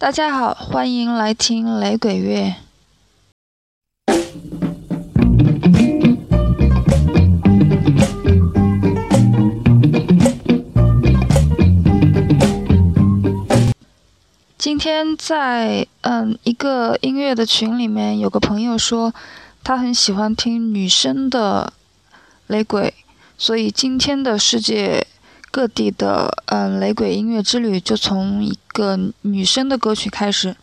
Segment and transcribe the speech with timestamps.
[0.00, 2.54] 大家好，欢迎来听雷鬼乐。
[14.56, 19.12] 今天在嗯一个音乐的群里面，有个朋友说
[19.62, 21.74] 他很喜欢听女生的
[22.46, 22.94] 雷鬼，
[23.36, 25.06] 所以今天的世界。
[25.50, 30.54] 各地的嗯雷鬼音乐之旅就从一个女生的歌曲开始。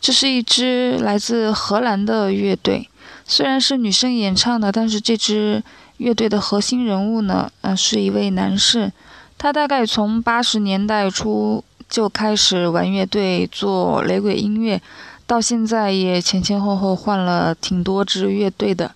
[0.00, 2.88] 这是一支来自荷兰的乐队，
[3.26, 5.60] 虽然是女生演唱的，但是这支
[5.96, 8.92] 乐队的核心人物呢，嗯是一位男士。
[9.36, 14.80] 他大概从八十年代初就开始玩乐队做雷鬼音乐，
[15.26, 18.92] 到现在也前前后后换了挺多支乐队的。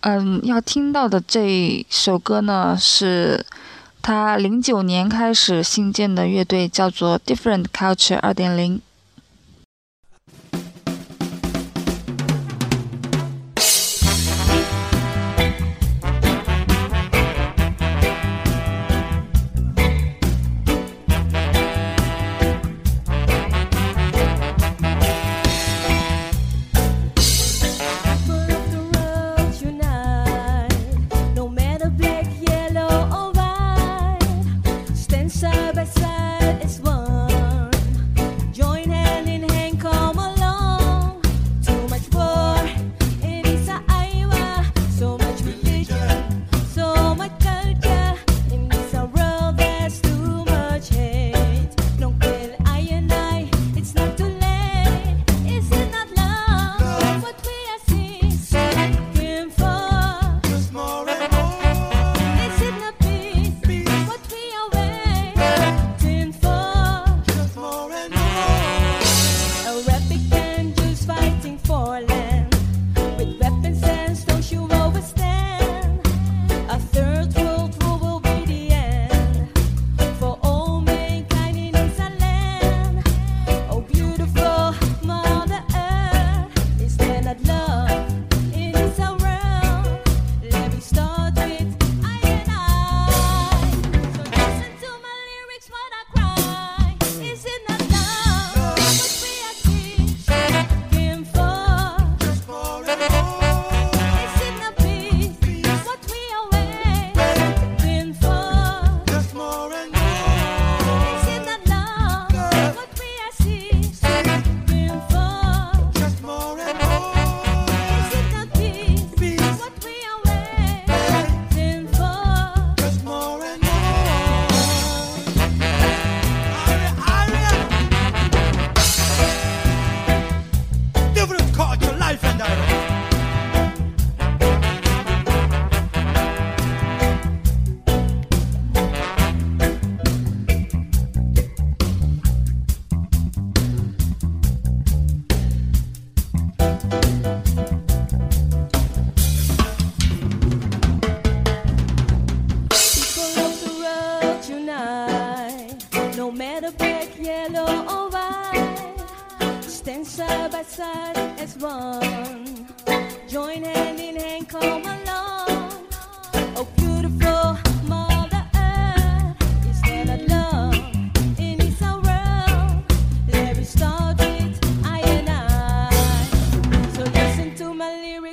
[0.00, 3.46] 嗯，要听到的这首歌呢是。
[4.06, 8.78] 他零九年开始新建的乐队叫做 Different Culture 二点零。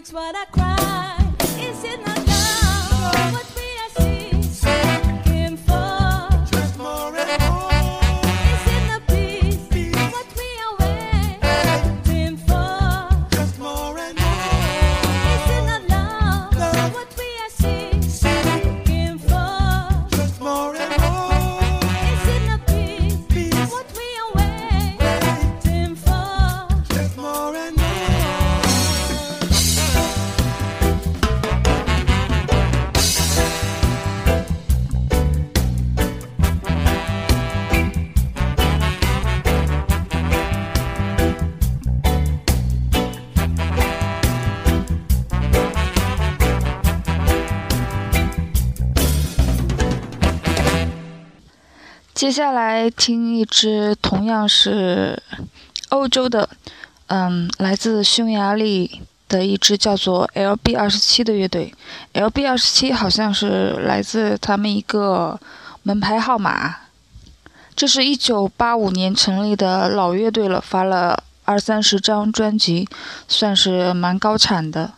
[0.09, 1.33] what I cry.
[1.59, 2.30] Is it not?
[52.21, 55.23] 接下来听一支同样是
[55.89, 56.47] 欧洲的，
[57.07, 61.73] 嗯，来自匈牙利的一支叫做 LB 二十七的乐队。
[62.13, 65.39] LB 二十七好像是来自他们一个
[65.81, 66.75] 门牌号码。
[67.75, 72.87] 这是一九八五年成立的老乐队了，发了二三十张专辑，
[73.27, 74.93] 算是蛮高产的。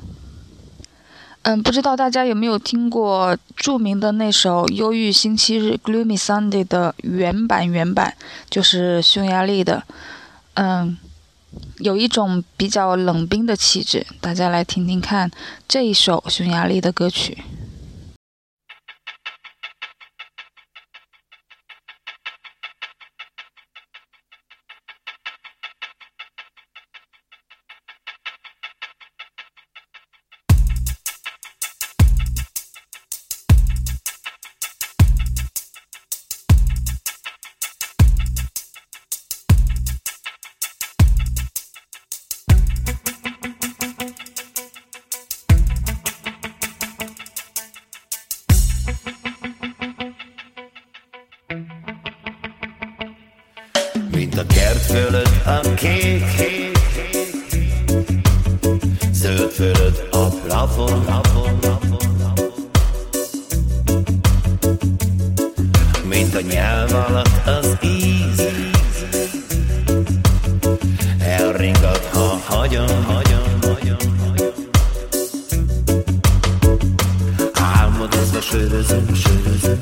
[1.43, 7.69] 嗯，不知道大家有没有听过著名的那首《忧郁星期日》（Gloomy Sunday） 的原版？
[7.69, 8.15] 原版
[8.49, 9.83] 就是匈牙利的。
[10.53, 10.97] 嗯，
[11.79, 14.07] 有一种比较冷冰的气质。
[14.21, 15.29] 大家来听听看
[15.67, 17.37] 这一首匈牙利的歌曲。
[78.03, 79.79] Álmodozva sörözöm, sörözöm,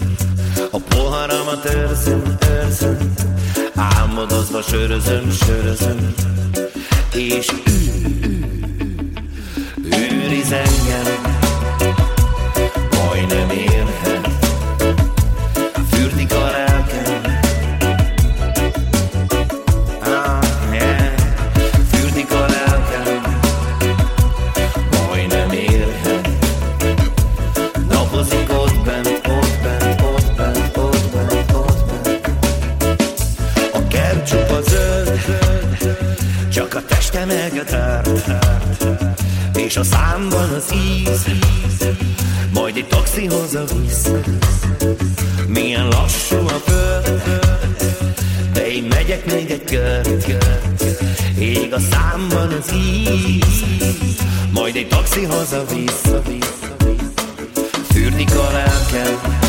[0.72, 3.14] a poharamat őrzöm, őrzöm,
[3.76, 6.14] Álmodozva sörözöm, sörözöm
[7.14, 7.72] És ő,
[8.24, 8.40] ő,
[9.84, 11.22] ő, őriz engem
[12.92, 13.81] Majdnem érhet
[40.68, 41.26] az íz,
[42.54, 44.12] majd egy taxi haza visz
[45.48, 47.22] Milyen lassú a föld,
[48.54, 50.28] de én megyek még egy kört
[51.40, 53.64] Ég a számban az íz,
[54.54, 56.02] majd egy taxi haza visz
[57.90, 59.41] Fürdik a lelkem,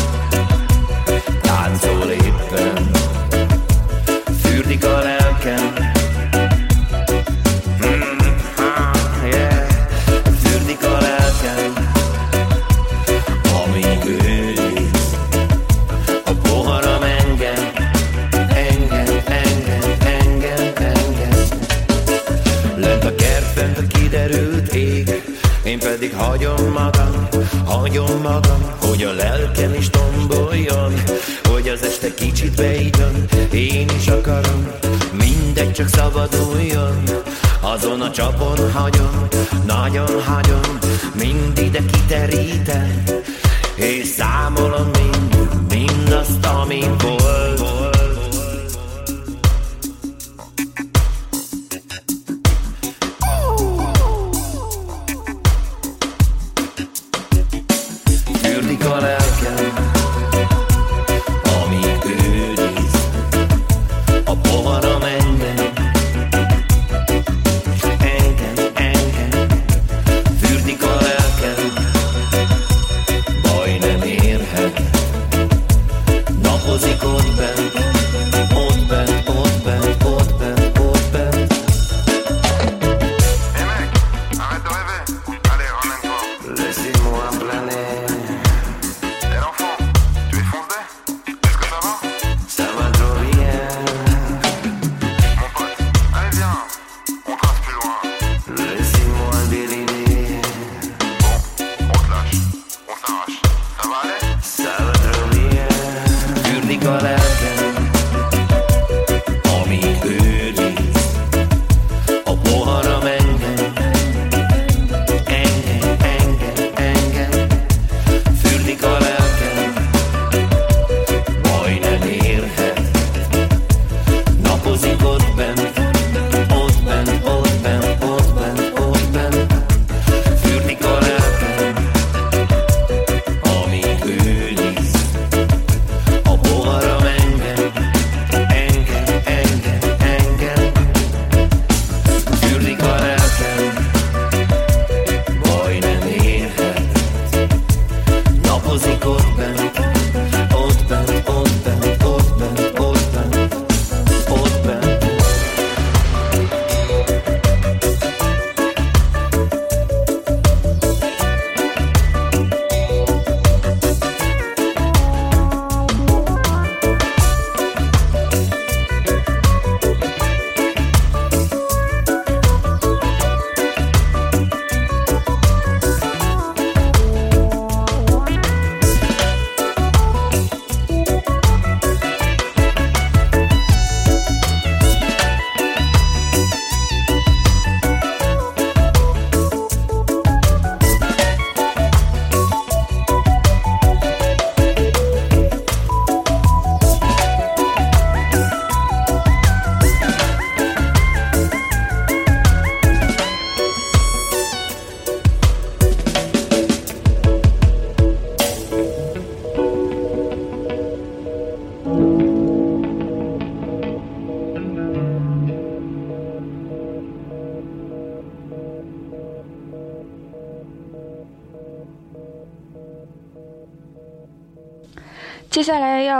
[28.03, 30.93] hagyom magam Hogy a lelkem is tomboljon
[31.43, 34.67] Hogy az este kicsit beidön Én is akarom,
[35.11, 37.03] mindegy csak szabaduljon.
[37.61, 39.27] Azon a csapon hagyom,
[39.65, 40.79] nagyon hagyom
[41.13, 43.03] Mind ide kiterítem
[43.75, 47.52] És számolom mind, mindazt, ami volt,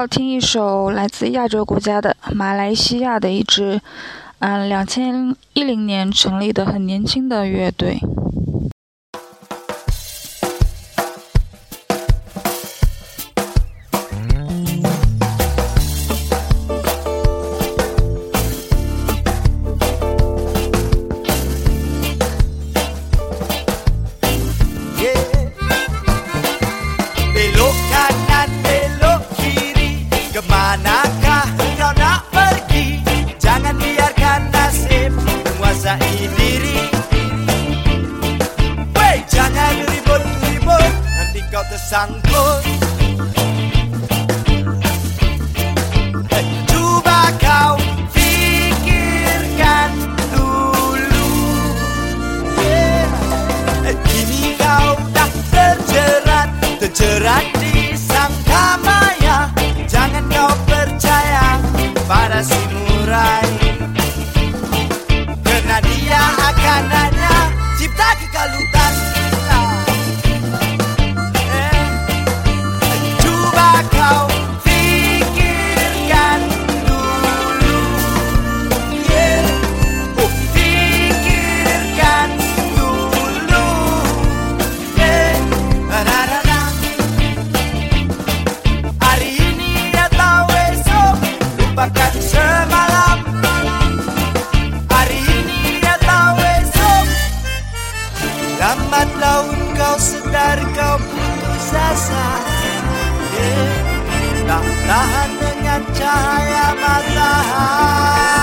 [0.06, 3.80] 听一首来自亚洲国家的马来西亚的一支，
[4.40, 8.00] 嗯，两千一零年成立的很年轻的乐队。
[104.84, 108.43] Tahan dengan cahaya matahari.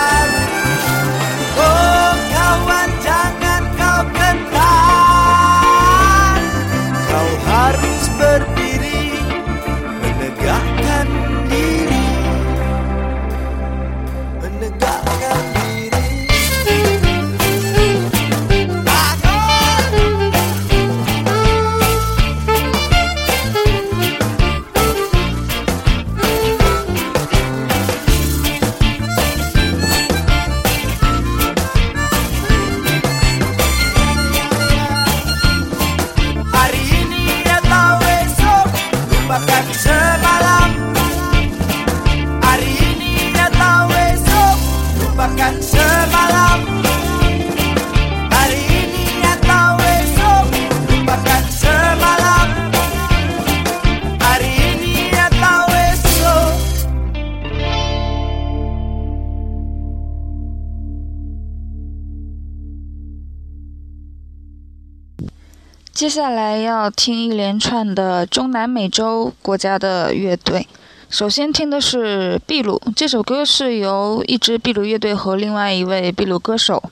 [65.93, 70.67] 接下来要听一连串的中南美洲国家的乐队。
[71.09, 76.83] 首先听的是秘鲁，这首歌是由一支秘鲁乐队和另外一位秘鲁歌手，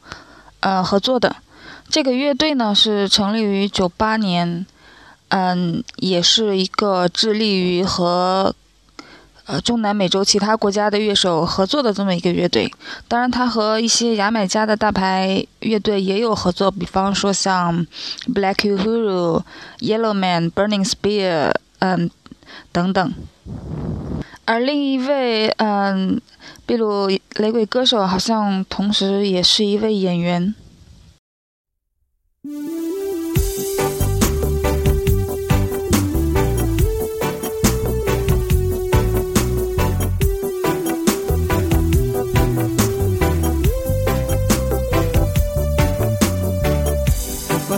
[0.61, 1.37] 呃合作的。
[1.89, 4.67] 这个乐队呢是成立于九八年，
[5.29, 8.55] 嗯，也是一个致力于和。
[9.49, 12.71] 呃，中南美洲其他国家的乐手合作的这么一个乐队，
[13.09, 17.87] 当然，他和一些牙买加的大牌乐队也有合作，比方说像
[18.27, 19.43] Black Uhuru、
[19.79, 22.11] Yellowman、Burning Spear，嗯，
[22.73, 23.15] 等等。
[24.45, 26.21] 而另一位，嗯，
[26.67, 30.55] 秘鲁雷鬼歌手，好像同时也是一位演员。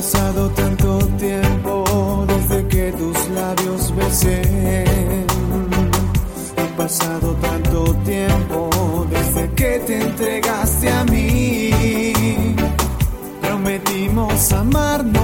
[0.00, 4.40] Pasado tanto tiempo desde que tus labios besé.
[6.56, 12.56] Ha pasado tanto tiempo desde que te entregaste a mí.
[13.42, 15.20] Prometimos amarnos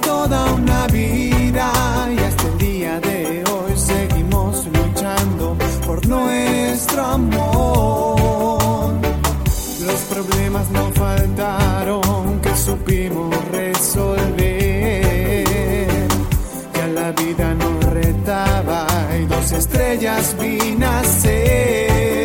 [0.00, 1.70] toda una vida
[2.12, 8.94] y hasta el día de hoy seguimos luchando por nuestro amor.
[9.86, 12.03] Los problemas no faltaron
[12.64, 15.44] supimos resolver.
[16.74, 18.86] Ya la vida nos retaba
[19.20, 22.23] y dos estrellas vi nacer.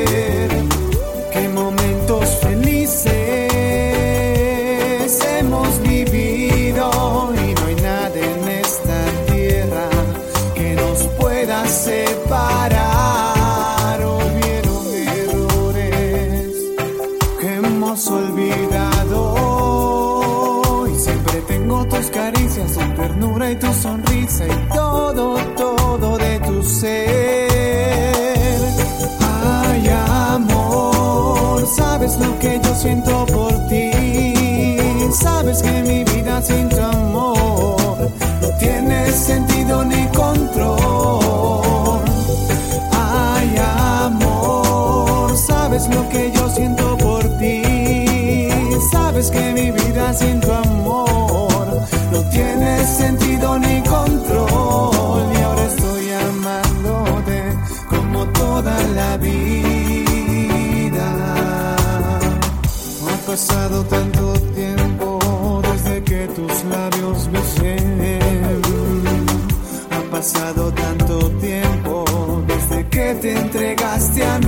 [24.47, 27.49] Y todo, todo de tu ser.
[29.21, 29.89] Ay,
[30.33, 33.91] amor, sabes lo que yo siento por ti.
[35.11, 38.09] Sabes que mi vida sin tu amor
[38.41, 42.01] no tiene sentido ni control.
[42.91, 43.55] Ay,
[44.05, 48.49] amor, sabes lo que yo siento por ti.
[48.91, 50.68] Sabes que mi vida sin tu amor
[70.19, 72.03] pasado tanto tiempo
[72.45, 74.38] desde que te entregaste a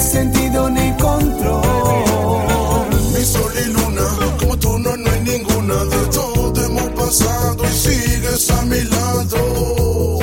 [0.00, 1.62] sentido ni control.
[3.12, 4.02] Mi sol y luna,
[4.38, 5.84] como tú no, no hay ninguna.
[5.84, 10.18] De todo hemos pasado y sigues a mi lado.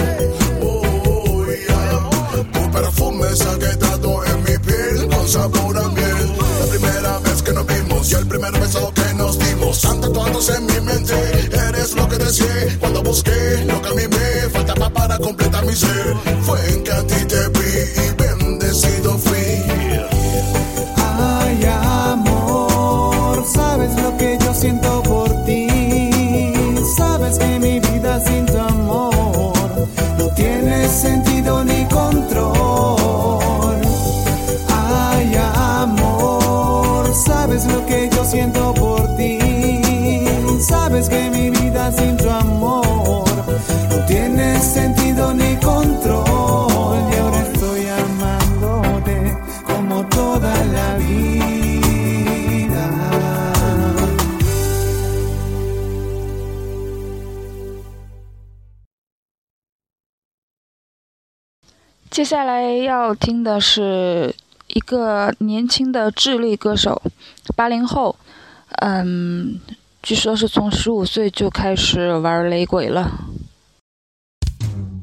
[2.53, 6.31] Tu perfume se ha quedado en mi piel con sabor a miel.
[6.59, 9.85] La primera vez que nos vimos y el primer beso que nos dimos.
[9.85, 11.13] Han tatuados en mi mente,
[11.69, 12.77] eres lo que deseé.
[12.79, 16.83] Cuando busqué lo que a mí me faltaba para completar mi ser, fue en
[62.37, 64.35] 接下来要听的是
[64.67, 67.01] 一个年轻的智利歌手，
[67.55, 68.15] 八零后，
[68.81, 69.59] 嗯，
[70.03, 73.11] 据说是从十五岁就开始玩雷鬼了。
[74.69, 75.01] 嗯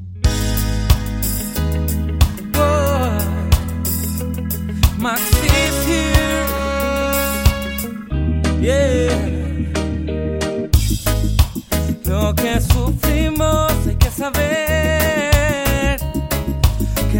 [2.53, 3.19] 哦
[5.01, 5.45] myfifteenyeah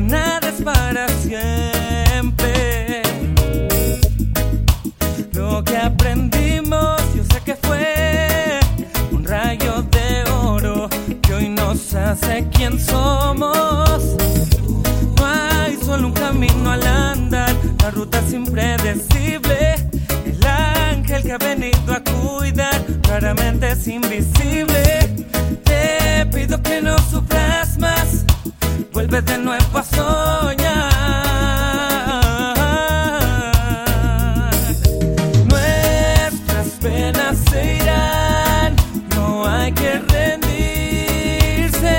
[0.08, 3.02] nada es para siempre.
[5.34, 8.60] Lo que aprendimos, yo sé que fue
[9.12, 10.90] un rayo de oro
[11.22, 14.00] que hoy nos hace quien somos.
[15.18, 19.76] No hay solo un camino al andar, la ruta es impredecible.
[20.26, 24.75] El ángel que ha venido a cuidar, claramente es invisible.
[29.46, 30.92] Vuelve de nuevo a soñar.
[35.50, 38.76] Nuestras penas se irán,
[39.16, 41.98] no hay que rendirse.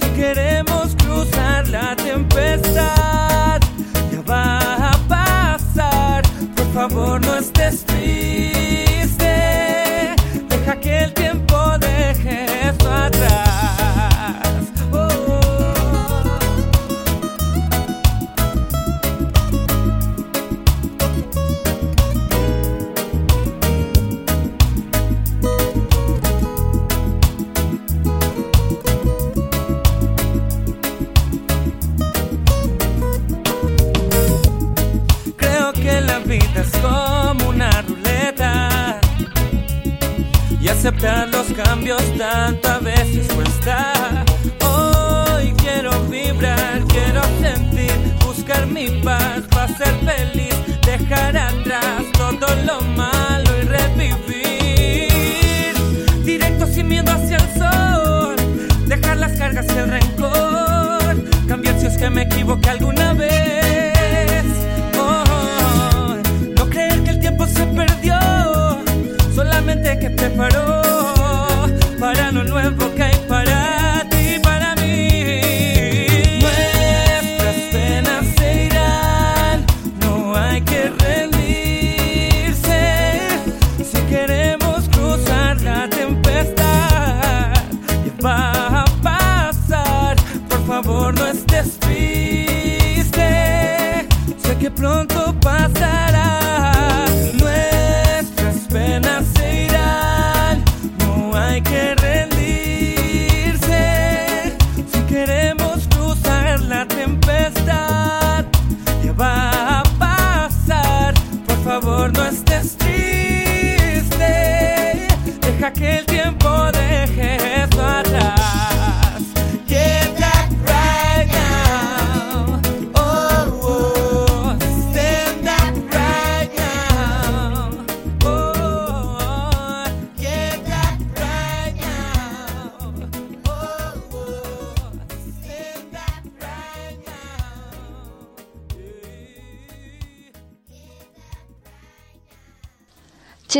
[0.00, 3.60] Si queremos cruzar la tempestad,
[4.12, 4.58] ya va
[4.90, 6.22] a pasar.
[6.56, 8.31] Por favor, no estés triste.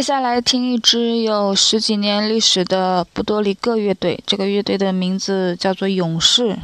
[0.02, 6.56] 接下来听一支有十几年历史的布多里戈乐队，这个乐队的名字叫做勇士。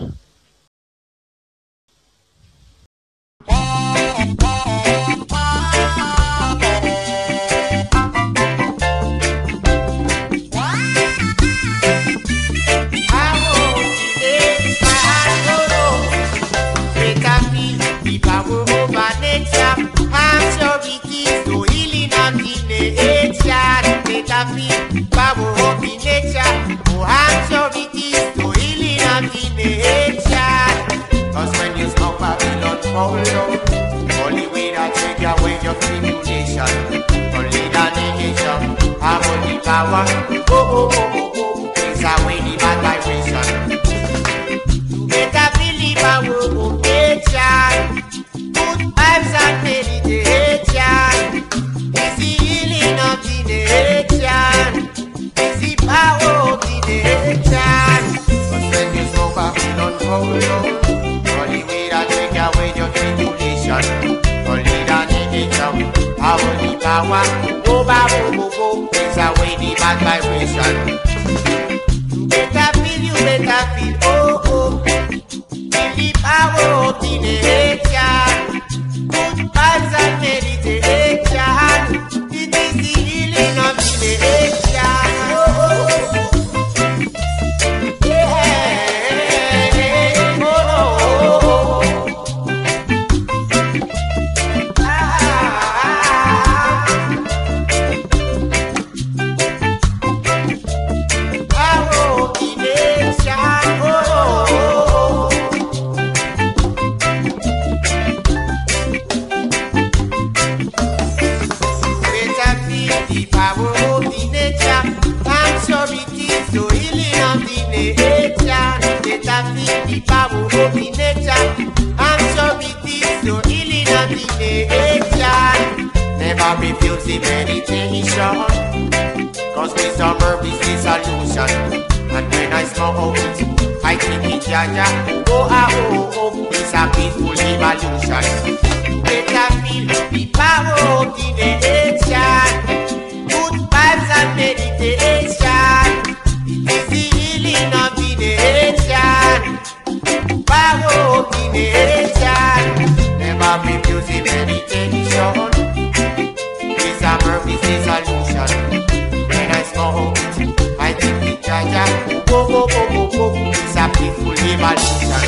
[161.69, 162.27] Abuja.
[162.27, 165.23] Go, go, go, go, go, it's a peaceful revolution.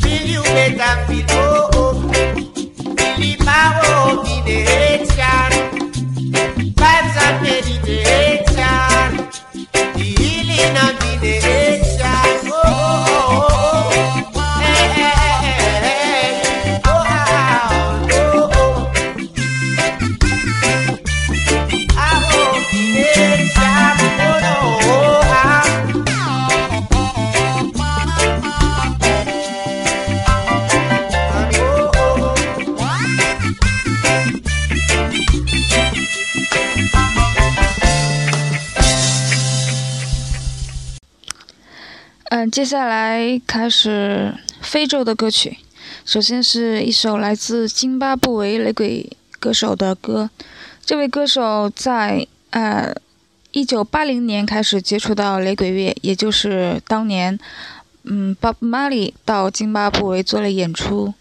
[0.00, 5.50] Till you make a feel, oh, oh, till the power of the nation.
[6.74, 8.29] Vibes and meditation.
[42.70, 45.58] 接下来开始非洲的歌曲。
[46.04, 50.30] 首先是一首来自津巴布韦雷鬼歌手的歌。
[50.86, 52.94] 这位歌手在呃
[53.50, 57.36] 一九八零年开始接触到雷鬼乐也就是当年
[58.04, 61.12] 嗯 bob marley 到津巴布韦做了演出。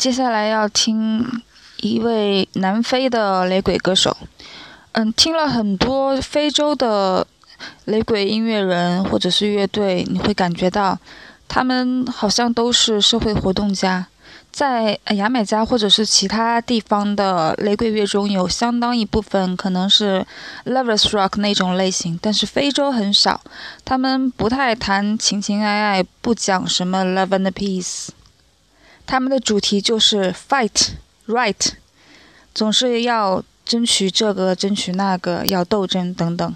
[0.00, 1.42] 接下来要听
[1.82, 4.16] 一位南非的雷鬼歌手。
[4.92, 7.26] 嗯，听了很多非洲的
[7.84, 10.98] 雷鬼音乐人或者是乐队，你会感觉到
[11.46, 14.06] 他们好像都是社会活动家。
[14.50, 20.26] 在呃牙买加或者是其他地方的雷鬼乐中，有相当一部分可能是
[20.64, 23.42] lovers rock 那种类型，但是非洲很少，
[23.84, 28.08] 他们不太谈情情爱爱，不讲什么 love and peace。
[29.10, 31.72] 他们的主题就是 fightright
[32.54, 36.54] 总是要争取这个争取那个要斗争等等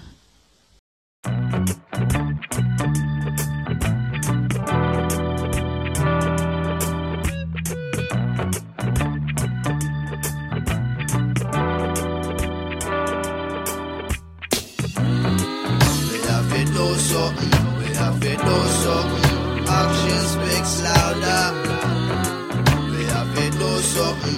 [23.95, 24.35] Something.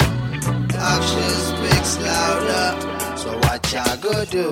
[0.77, 3.17] Action speaks louder.
[3.17, 4.45] So what ya go do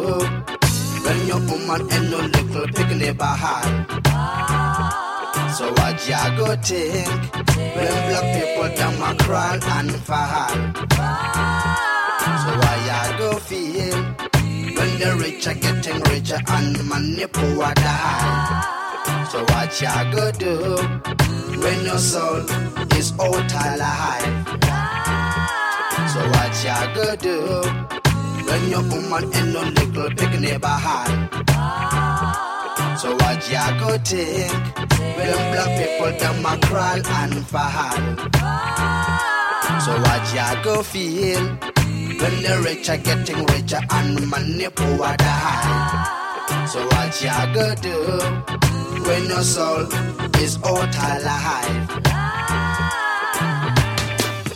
[1.06, 3.86] when your woman and no little picnic behind?
[5.54, 7.08] So what ya go think
[7.78, 10.50] when black people them a crawl and fall?
[12.42, 14.02] So why ya go feel
[14.76, 19.28] when the rich are getting richer and money poor die?
[19.32, 20.76] So what ya go do
[21.62, 22.42] when your soul
[22.98, 24.85] is out alive?
[26.76, 27.62] Ya go do
[28.46, 31.30] when your woman and no little picnic behind?
[33.00, 34.52] So what ya go think
[35.16, 37.96] when black people them a crawl and fall?
[39.86, 41.46] So what ya go feel
[42.20, 46.68] when the rich are getting richer and money poor die?
[46.68, 47.98] So what ya go do
[49.08, 49.88] when your soul
[50.44, 52.25] is out alive?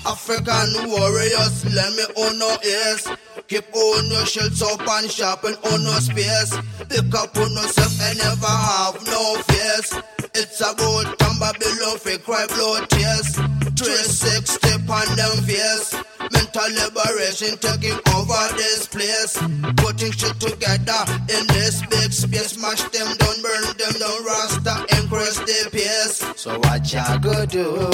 [0.09, 3.07] African warriors, let me own no ears.
[3.47, 6.51] Keep on your shields up and sharpen on no spears.
[6.89, 9.93] Pick up on yourself and never have no fears.
[10.33, 13.58] It's about time Babylon fake cry blood tears.
[13.79, 15.95] 360 on them fears.
[16.19, 19.39] Mental liberation taking over this place.
[19.77, 21.01] Putting shit together
[21.31, 22.59] in this big space.
[22.59, 26.19] Smash them down, burn them down, rasta, increase the pace.
[26.35, 27.87] So what ya go do?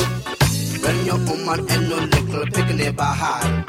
[0.81, 3.65] When your woman and no little picnic behind.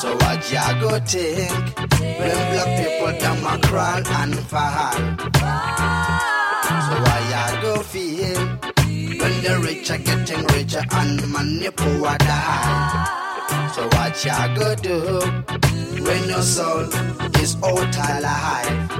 [0.00, 4.98] So what ya go think when black people them a crawl and fall?
[6.86, 8.69] So why ya go feel
[9.20, 13.70] when the rich are getting richer and money poor die?
[13.74, 15.20] So what ya go do
[16.04, 16.84] when your soul
[17.42, 18.90] is out alive?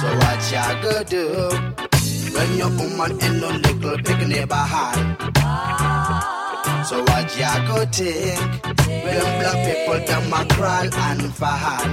[0.00, 1.24] So what ya go do
[2.34, 5.16] when your woman and no little picnic behind?
[6.86, 11.84] So what ya go think when black people them a crawl and fall?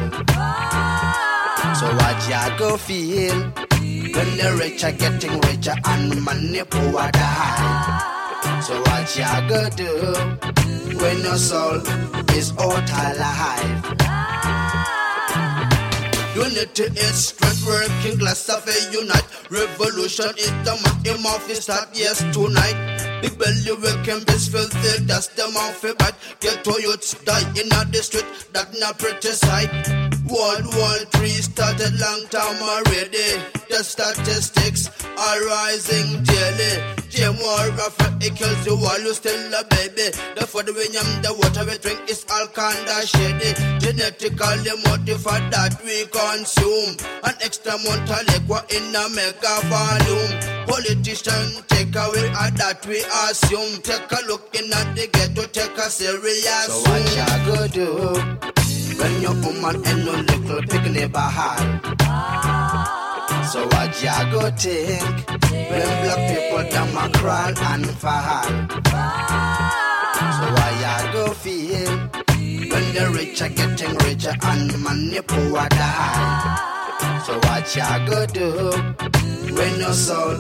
[1.80, 3.54] So what ya go feel
[4.16, 8.62] when the rich are getting richer and money poor die?
[8.62, 9.92] So what you ya go do
[10.98, 11.82] when your soul
[12.36, 13.92] is out alive?
[16.36, 19.28] Unity is strength, working class of a unite.
[19.50, 23.22] Revolution is the maximum of the start, yes, tonight.
[23.22, 26.16] Big belly working best filthy, that's the mouth of bad.
[26.40, 30.01] Get to youths die in the street, that not pretty sight.
[30.32, 33.36] World War Three started long time already.
[33.68, 34.88] The statistics
[35.20, 36.74] are rising daily.
[37.12, 40.16] Jam war of it kills the wall, you still a baby.
[40.40, 43.52] The food we yam, the water we drink is all kinda shady.
[43.84, 46.96] Genetically modified that we consume.
[47.28, 50.32] An extra amount of liquor in a mega volume.
[50.68, 53.82] Politicians take away all that we assume.
[53.84, 56.72] Take a look in at the ghetto, take a serious.
[56.72, 58.51] So what ya go do?
[59.02, 61.82] When your woman and no little picnic behind.
[63.52, 68.46] So what ya go think when black people them a crawl and fall?
[70.38, 71.98] So why ya go feel
[72.72, 77.22] when the rich are getting richer and money poor die?
[77.26, 78.72] So what ya go do
[79.56, 80.38] when your soul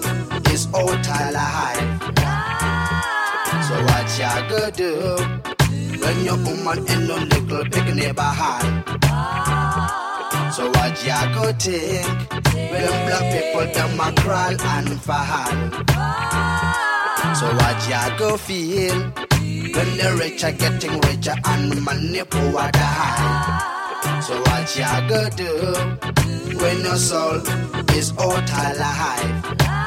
[0.54, 2.00] is out alive?
[3.68, 5.51] So what ya go do
[6.12, 8.84] when your woman and no little picnic behind?
[10.54, 12.08] So what ya go think
[12.54, 15.52] when black people them a crawl and fall?
[17.40, 18.98] So what ya go feel
[19.76, 24.20] when the rich are getting richer and money poor die?
[24.22, 25.52] So what ya go do
[26.62, 27.42] when your soul
[27.96, 29.81] is out alive?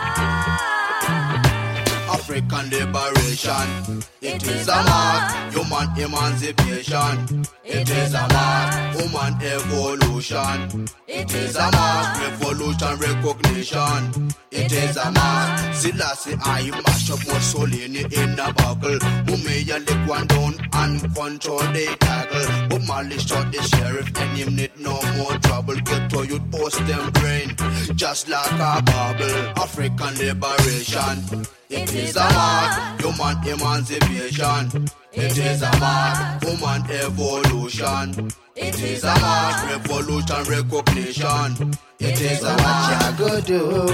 [2.24, 4.02] African liberation.
[4.22, 7.44] It is a mark, human emancipation.
[7.62, 10.88] It is a mark, human evolution.
[11.06, 14.32] It is a mark, revolution recognition.
[14.50, 15.74] It is a mark.
[15.74, 18.98] Selassie, I mash up Mussolini in a buckle.
[19.28, 22.68] Mumia lick one down and control the tackle.
[22.70, 25.76] But Marley shot the sheriff and him need no more trouble.
[25.76, 27.54] Get to you post them brain,
[27.96, 29.60] just like a bubble.
[29.60, 31.44] African liberation.
[31.70, 34.88] It is a mark, human emancipation.
[35.12, 38.30] It is a mark, human evolution.
[38.54, 41.74] It is a mark, revolution recognition.
[41.98, 43.18] It is a mark.
[43.18, 43.86] What you go do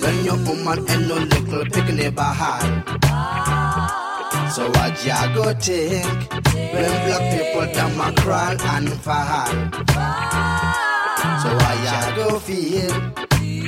[0.00, 2.84] when your woman and no little picnic behind?
[4.52, 10.53] So what you go think when black people them a crawl and fall?
[11.42, 11.50] So
[11.84, 12.92] you go feel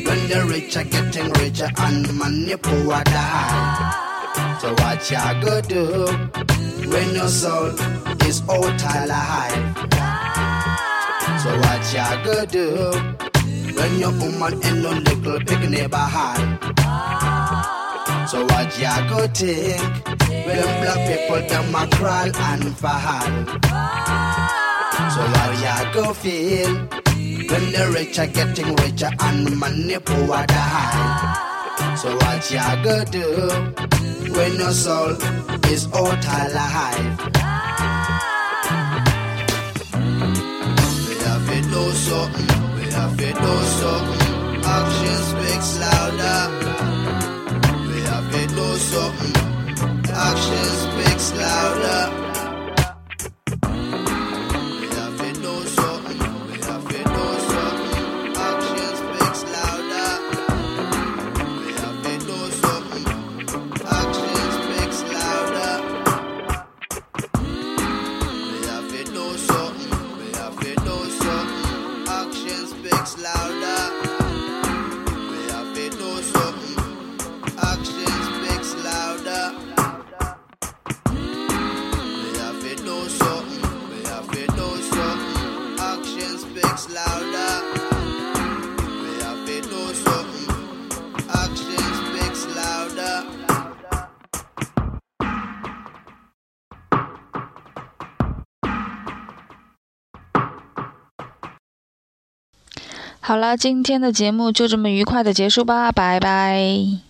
[0.06, 4.58] when the rich are getting richer and money poor die?
[4.60, 6.06] So what you go do
[6.90, 7.72] when your soul
[8.26, 9.76] is out alive?
[11.42, 12.66] So what you go do
[13.76, 16.58] when your woman and no little picnic behind?
[18.28, 19.80] So what you go think
[20.28, 23.30] when black people them a crawl and fall?
[25.14, 31.96] So what you go feel when the rich are getting richer and money poor die?
[31.96, 33.26] So what you go do
[34.32, 35.16] when your soul
[35.70, 37.18] is out alive?
[41.08, 42.50] We have to do something.
[42.76, 44.64] We have to do something.
[44.64, 46.42] Action speaks louder.
[47.90, 49.36] We have to do something.
[50.12, 52.15] Action speaks louder.
[103.26, 107.05] 好了，今天的节目就这么愉快的结束吧，拜拜。